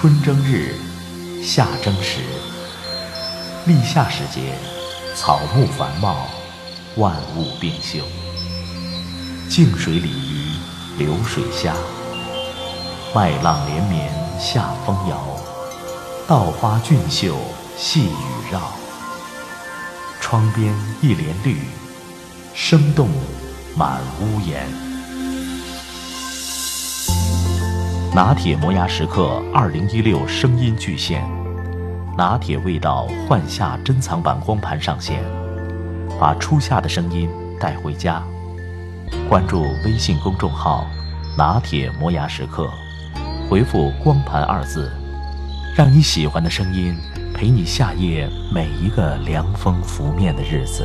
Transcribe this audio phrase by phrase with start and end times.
[0.00, 0.76] 春争日，
[1.44, 2.20] 夏争时。
[3.66, 4.54] 立夏时节，
[5.14, 6.26] 草木繁茂，
[6.96, 7.98] 万物并秀。
[9.50, 10.56] 静水鲤鱼，
[10.96, 11.74] 流水虾。
[13.14, 14.10] 麦浪连绵，
[14.40, 15.22] 夏风摇。
[16.26, 17.36] 稻花俊秀，
[17.76, 18.72] 细雨绕。
[20.18, 21.60] 窗边一帘绿，
[22.54, 23.10] 生动
[23.76, 24.89] 满屋檐。
[28.12, 31.22] 拿铁磨牙时刻二零一六声音巨献。
[32.18, 35.22] 拿铁味道幻夏珍藏版光盘上线，
[36.18, 38.20] 把初夏的声音带回家。
[39.28, 40.84] 关注微信公众号
[41.38, 42.68] “拿铁磨牙时刻”，
[43.48, 44.90] 回复“光盘”二字，
[45.76, 46.96] 让你喜欢的声音
[47.32, 50.84] 陪你夏夜每一个凉风拂面的日子。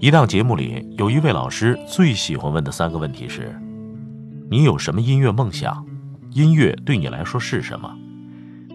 [0.00, 3.52] 一档节目里，有一位老师最喜欢问的三个问题是：
[4.48, 5.84] 你有什么音乐梦想？
[6.30, 7.92] 音乐对你来说是什么？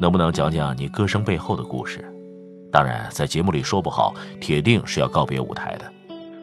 [0.01, 2.03] 能不能讲讲你歌声背后的故事？
[2.73, 5.89] 当然，在节目里说不好，铁定是要告别舞台的。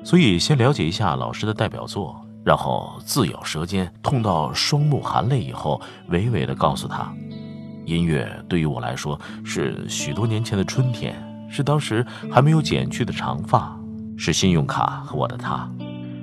[0.03, 7.13] 所以，先了解一下老师的代表作，然后自咬舌尖，痛到双目含泪以后，娓娓地告诉他：
[7.85, 11.15] 音乐对于我来说，是许多年前的春天，
[11.51, 13.79] 是当时还没有剪去的长发。
[14.23, 15.67] 是信用卡和我的他，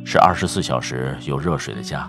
[0.05, 2.07] 是二十四小时有热水的家。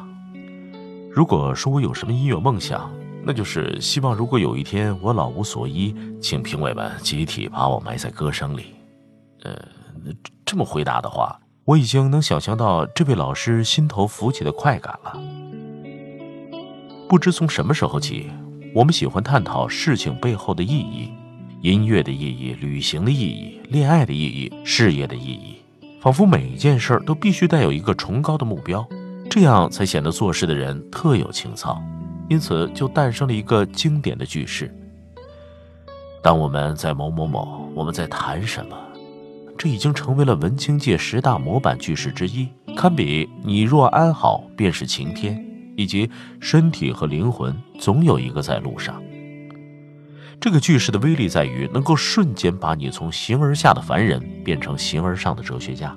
[1.11, 2.93] 如果说我有什么音乐梦想，
[3.25, 8.75] 那就是希望如果有一天我老无所依，请评委们集体把我埋在歌声里。
[9.45, 9.59] 呃，
[10.45, 15.19] 这么回答的话，我已经能想象到这位老师心头浮起的快感了。
[17.09, 18.29] 不知从什么时候起，
[18.75, 21.11] 我们喜欢探讨事情背后的意义：
[21.63, 25.58] 音乐的意义、旅行的意义、恋爱的意义、事业的意义。
[26.01, 28.87] 仿佛每一件事都必须带有一个崇高的目标，
[29.29, 31.83] 这样才显得做事的人特有情操。
[32.29, 34.73] 因此，就诞生了一个经典的句式
[36.23, 38.77] ：“当我们在某某某，我们在谈什么？”
[39.59, 45.45] 这已经成为了文青界十大模板句式之一，堪比“你若安好，便是晴天”
[45.75, 49.03] 以及“身体和灵魂总有一个在路上”。
[50.41, 55.97] 这个句式的威力在于，能够瞬间把你从形而下的凡人变成形而上的哲学家。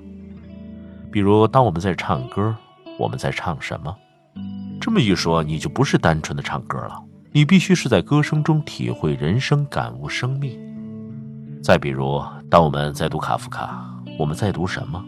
[1.11, 2.55] 比如，当我们在唱歌，
[2.97, 3.95] 我们在唱什么？
[4.79, 6.99] 这么一说，你就不是单纯的唱歌了，
[7.31, 10.59] 你必须是在歌声中体会人生、感悟生命。
[11.61, 12.19] 再比如，
[12.49, 13.85] 当我们在读卡夫卡，
[14.17, 15.05] 我们在读什么？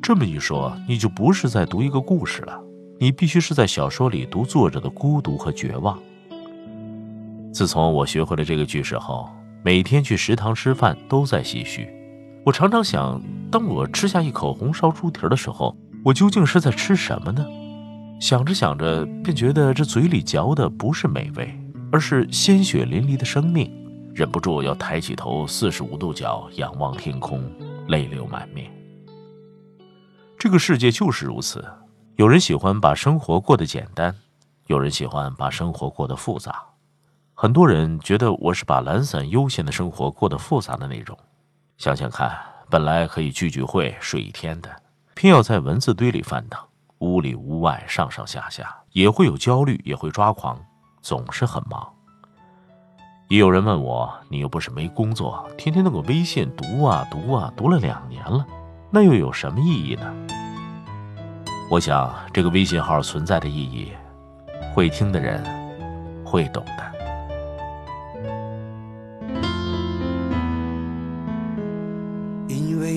[0.00, 2.58] 这么一说，你就不是在读一个故事了，
[2.98, 5.98] 你必须是在小说里读作者的孤独和绝望。
[7.52, 9.28] 自从我学会了这个句式后，
[9.62, 11.86] 每天去食堂吃饭都在唏嘘。
[12.46, 13.20] 我常常想，
[13.50, 17.46] 当我吃下一口红烧猪蹄的时候，我究竟是在吃什么呢？
[18.18, 21.54] 想着想着，便觉得这嘴里嚼的不是美味，
[21.92, 23.70] 而是鲜血淋漓的生命，
[24.14, 27.42] 忍不住要抬起头，四十五度角仰望天空，
[27.88, 28.72] 泪流满面。
[30.38, 31.62] 这个世界就是如此，
[32.16, 34.14] 有人喜欢把生活过得简单，
[34.68, 36.71] 有人喜欢把生活过得复杂。
[37.34, 41.18] 很多人觉得我是把懒散悠闲的生活过得复杂的那种。
[41.76, 42.30] 想想看，
[42.70, 44.70] 本来可以聚聚会睡一天的，
[45.14, 46.60] 偏要在文字堆里翻腾，
[46.98, 50.56] 屋里屋外上上下下，也会有焦虑，也会抓狂，
[51.00, 51.92] 总是很忙。
[53.28, 58.46] 也有人问我，你又不是没工作，天天那个微信读啊读啊，读了两年了，
[58.90, 60.14] 那又有什么意义呢？
[61.70, 63.90] 我想，这个微信号存在的意义，
[64.74, 65.42] 会听的人
[66.24, 66.91] 会懂的。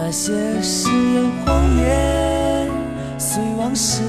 [0.00, 2.70] 那些誓言谎言，
[3.18, 4.00] 随往事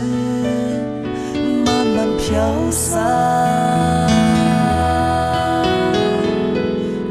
[1.66, 4.08] 慢慢飘散。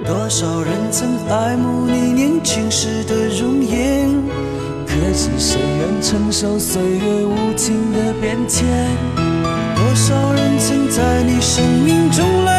[0.07, 4.09] 多少人曾爱慕你年轻时的容颜，
[4.87, 8.65] 可知谁愿承受岁月无情的变迁？
[9.75, 12.58] 多少人曾在你生命中来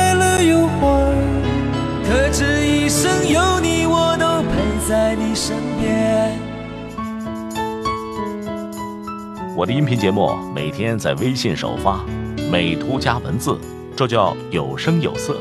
[9.59, 12.01] 我的音频节目每天在微信首发，
[12.49, 13.59] 美图加文字，
[13.93, 15.35] 这叫有声有色。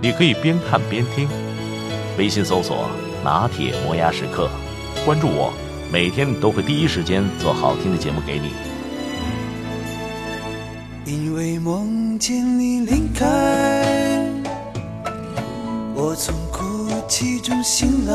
[0.00, 1.28] 你可以边看边听。
[2.16, 2.88] 微信搜索
[3.24, 4.48] “拿铁磨牙时刻”，
[5.04, 5.52] 关注我，
[5.92, 8.52] 每天都会第一时间做好听的节目给你。
[11.04, 14.24] 因为梦见你离开，
[15.96, 18.14] 我从哭泣中醒来。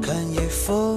[0.00, 0.96] 看夜风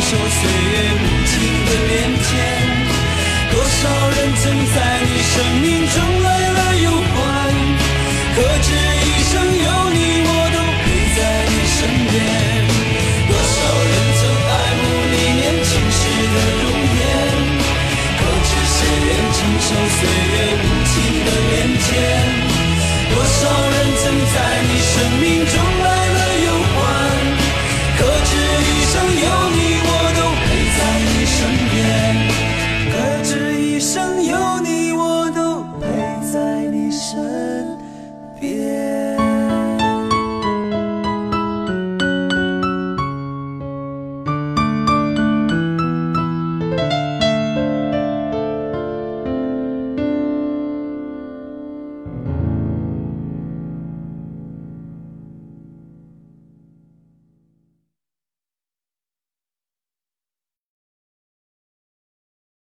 [0.00, 1.34] 承受岁月无情
[1.66, 1.92] 的变
[2.24, 2.32] 迁
[3.52, 4.44] 多少人曾
[4.74, 6.29] 在你生命中来